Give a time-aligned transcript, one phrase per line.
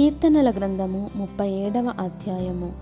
[0.00, 2.72] కీర్తనల గ్రంథము ముప్పై ఏడవ అధ్యాయము.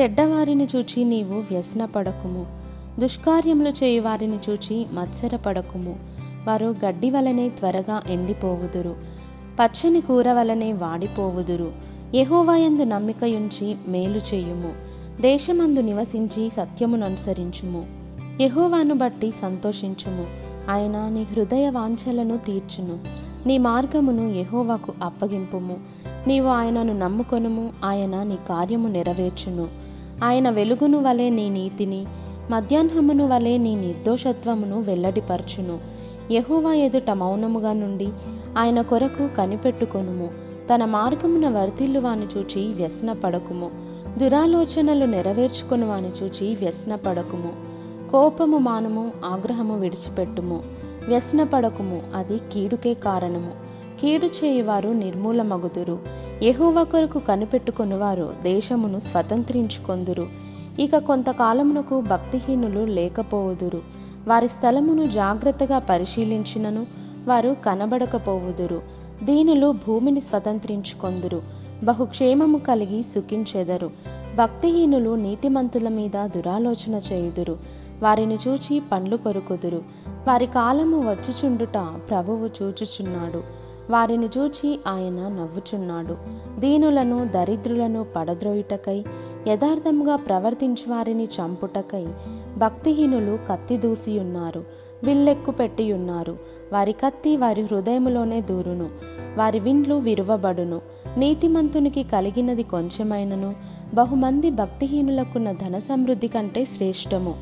[0.00, 2.46] చెడ్డవారిని చూచి నీవు వ్యసనపడకుము.
[2.98, 5.96] దుష్కార్యములు చేయువారిని చూచి మత్సరపడకుము.
[6.46, 8.96] వారు గడ్డి వలనే త్వరగా ఎండిపోవుదురు.
[9.62, 11.72] పచ్చని కూర వలనే వాడిపోవుదురు.
[12.14, 14.72] యహోవాయందు నమ్మికయుంచి మేలు చేయుము.
[15.20, 17.86] దేశమందు నివసించి సత్యముననుసరించుము.
[18.40, 20.26] యహోవాను బట్టి సంతోషించుము.
[20.70, 22.98] ఆయన నీ హృదయ వాంఛలను తీర్చును.
[23.46, 25.95] నీ మార్గమును యహోవాకు అప్పగింపుము.
[26.26, 29.68] నీవు ఆయనను నమ్ముకొనుము ఆయన నీ కార్యము నెరవేర్చును.
[30.24, 32.06] ఆయన వెలుగును వలె నీ నీతిని
[32.50, 35.78] మధ్యాహ్నమును వలె నీ నిర్దోషత్వమును వెల్లడిపరచును.
[36.32, 38.08] యహోవా ఎదుట మౌనముగా నుండి
[38.58, 40.30] ఆయన కొరకు కనిపెట్టుకొనుము.
[40.74, 43.70] తన మార్గమున వర్తిల్లు వాని చూచి వ్యసనపడకుము.
[44.18, 47.52] దురాలోచనలు నెరవేర్చుకుని వాని చూచి వ్యసనపడకుము.
[48.10, 50.62] కోపము మానము ఆగ్రహము విడిచిపెట్టుము.
[51.08, 53.65] వ్యసనపడకుము అది కీడుకే కారణము.
[54.00, 55.98] కీడు చేయువారు నిర్మూలమగుదురు.
[56.42, 60.26] ఎహోవ కొరకు కనిపెట్టుకొనువారు దేశమును స్వతంత్రించుకొందురు.
[60.78, 63.80] ఇక కొంతకాలమునకు భక్తిహీనులు లేకపోవుదురు.
[64.28, 66.86] వారి స్థలమును జాగ్రత్తగా పరిశీలించినను
[67.26, 68.82] వారు కనబడకపోవుదురు.
[69.22, 71.42] దీనులు భూమిని స్వతంత్రించుకొందురు.
[71.84, 73.90] బహుక్షేమము కలిగి సుఖించెదరు.
[74.36, 77.56] భక్తిహీనులు నీతిమంతుల మీద దురాలోచన చేయుదురు.
[78.02, 79.82] వారిని చూచి పండ్లు కొరుకుదురు.
[80.28, 83.55] వారి కాలము వచ్చుచుండుట ప్రభువు చూచుచున్నాడు.
[83.90, 86.16] వారిని చూచి ఆయన నవ్వుచున్నాడు.
[86.60, 89.04] దీనులను దరిద్రులను పడద్రోయుటకై
[89.48, 92.06] యథార్థముగా ప్రవర్తించు వారిని చంపుటకై
[92.58, 94.64] భక్తిహీనులు కత్తి దూసియున్నారు
[95.04, 96.38] విల్లెక్కు పెట్టియున్నారు.
[96.72, 98.88] వారి కత్తి వారి హృదయములోనే దూరును
[99.36, 100.80] వారి విండ్లు విరువబడును.
[101.16, 103.54] నీతిమంతునికి కలిగినది కొంచెమైనను
[103.94, 107.34] బహుమంది భక్తిహీనులకున్న ధన సమృద్ధి కంటే శ్రేష్టము.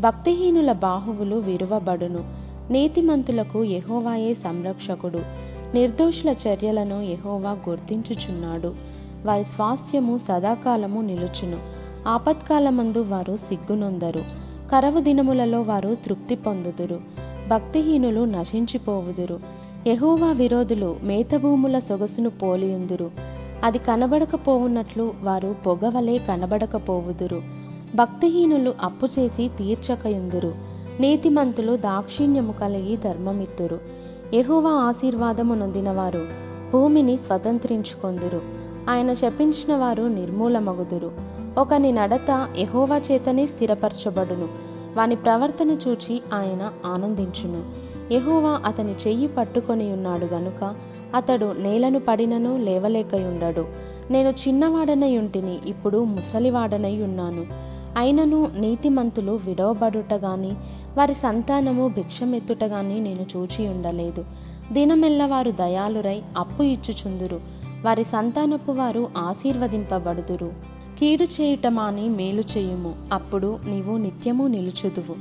[0.00, 2.24] భక్తిహీనుల బాహువులు విరువబడును.
[2.70, 5.47] నీతిమంతులకు యహోవాయే సంరక్షకుడు.
[5.74, 8.74] నిర్దోషుల చర్యలను యహోవా గుర్తించుచున్నాడు.
[9.24, 11.58] వారి స్వాస్థ్యము సదాకాలము నిలుచును.
[12.08, 14.20] ఆపత్కాలమందు వారు సిగ్గునొందరు.
[14.70, 17.00] కరవు దినములలో వారు తృప్తి పొందుదురు.
[17.48, 19.40] భక్తిహీనులు నశించిపోవుదురు.
[19.86, 23.10] యహోవా విరోధులు మేతభూముల సొగసును పోలియుందురు.
[23.64, 27.42] అది కనబడకపోవున్నట్లు వారు పొగవలే కనబడకపోవుదురు.
[27.94, 30.54] భక్తిహీనులు అప్పు చేసి తీర్చకయుందురు.
[31.00, 33.98] నీతిమంతులు దాక్షిణ్యము కలిగి ధర్మమిత్తురు.
[34.34, 36.26] యెహోవా ఆశీర్వాదము నొందినవారు
[36.72, 38.42] భూమిని స్వతంత్రించుకొందురు.
[38.90, 41.10] ఆయన శపించిన వారు నిర్మూలమగుదురు.
[41.58, 44.48] ఒకని నడత ఎహోవా చేతనే స్థిరపరచబడును.
[44.96, 47.64] వాని ప్రవర్తన చూచి ఆయన ఆనందించును.
[48.12, 50.74] ఎహోవా అతని చెయ్యి పట్టుకొని ఉన్నాడు గనుక
[51.14, 53.64] అతడు నేలను పడినను లేవలేకయుండడు.
[54.10, 57.46] నేను చిన్నవాడనయుంటిని ఇప్పుడు ముసలివాడనై ఉన్నాను
[57.96, 60.52] అయినను నీతిమంతులు విడవబడుట గాని
[60.98, 64.24] వారి సంతానము భిక్షమెత్తుటగాని నేను చూచి ఉండలేదు.
[64.72, 67.40] దినమెల్ల వారు దయాలురై అప్పు ఇచ్చుచుందురు.
[67.84, 70.52] వారి సంతానపు వారు ఆశీర్వదింపబడుదురు.
[70.98, 72.94] కీడు చేయుటమాని మేలు చేయుము.
[73.12, 75.14] అప్పుడు నీవు నిత్యము నిలుచుదువు.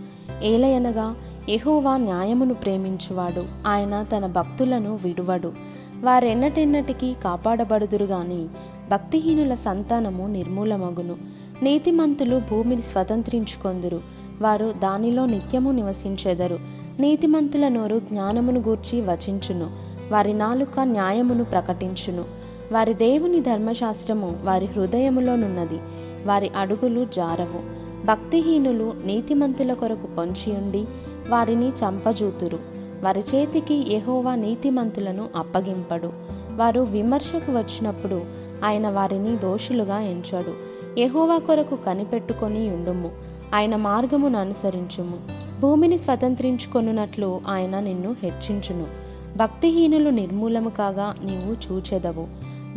[0.44, 1.16] ఏలయనగా
[1.50, 3.46] ఎహోవా న్యాయమును ప్రేమించువాడు.
[3.68, 5.54] ఆయన తన భక్తులను విడువడు.
[6.02, 8.46] వారెన్నటెన్నటికీ కాపాడబడుదురు గాని
[8.92, 11.16] భక్తిహీనుల సంతానము నిర్మూలమగును.
[11.64, 14.17] నీతిమంతులు భూమిని స్వతంత్రించుకొందురు.
[14.42, 16.60] వారు దానిలో నిత్యము నివసించెదరు.
[17.00, 19.70] నీతిమంతుల నోరు జ్ఞానమును గూర్చి వచించును.
[20.12, 22.26] వారి నాలుక న్యాయమును ప్రకటించును.
[22.72, 25.80] వారి దేవుని ధర్మశాస్త్రము వారి హృదయములోనున్నది
[26.26, 27.78] వారి అడుగులు జారవు.
[28.06, 30.86] భక్తిహీనులు నీతిమంతుల కొరకు పొంచియుండి
[31.30, 32.60] వారిని చంపజూతురు.
[33.04, 36.12] వారి చేతికి ఎహోవా నీతిమంతులను అప్పగింపడు.
[36.56, 38.22] వారు విమర్శకు వచ్చినప్పుడు
[38.66, 40.54] ఆయన వారిని దోషులుగా ఎంచడు.
[41.00, 43.12] ఎహోవా కొరకు కనిపెట్టుకొని ఉండుము.
[43.54, 45.18] ఆయన మార్గమును అనుసరించుము.
[45.62, 48.86] భూమిని స్వతంత్రించుకొనున్నట్లు ఆయన నిన్ను హెచ్చించును.
[49.38, 52.28] భక్తిహీనులు నిర్మూలము కాగా నీవు చూచెదవు.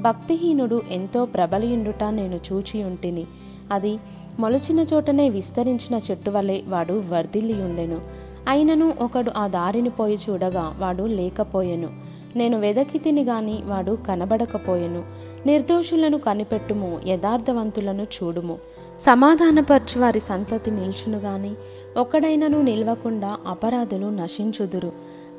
[0.00, 3.26] భక్తిహీనుడు ఎంతో ప్రబలియుండుట నేను చూచి ఉంటిని.
[3.72, 3.98] అది
[4.38, 8.00] మొలచిన చోటనే విస్తరించిన చెట్టు వలె వాడు వర్ధిల్లియుండెను.
[8.48, 11.88] అయినను ఒకడు ఆ దారిని పోయి చూడగా వాడు లేకపోయెను.
[12.36, 15.02] నేను వెదకితిని గాని వాడు కనబడకపోయెను.
[15.46, 18.58] నిర్దోషులను కనిపెట్టుము యథార్థవంతులను చూడుము.
[19.00, 21.54] సమాధానపరచు వారి సంతతి నిల్చును గాని
[21.96, 24.92] ఒకడైనను నిల్వకుండా అపరాధులు నశించుదురు.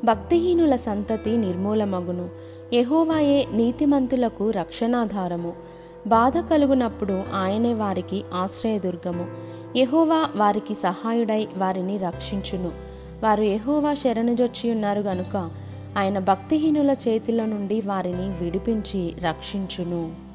[0.04, 2.30] భక్తిహీనుల సంతతి నిర్మూలమగును.
[2.74, 5.54] ఎహోవాయే నీతిమంతులకు రక్షణాధారము.
[6.08, 9.28] బాధ కలుగునప్పుడు ఆయనే వారికి ఆశ్రయదుర్గము.
[9.78, 12.72] ఎహోవా వారికి సహాయుడై వారిని రక్షించును.
[13.24, 15.50] వారు యెహోవా శరణుజొచ్చి ఉన్నారు గనుక
[15.98, 20.31] ఆయన భక్తిహీనుల చేతిలో నుండి వారిని విడిపించి రక్షించును.